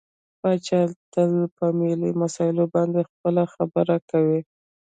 [0.39, 0.81] پاچا
[1.13, 4.39] تل په ملي مسايلو باندې خپله خبرې کوي.